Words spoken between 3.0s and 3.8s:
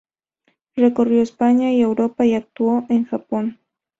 Japón.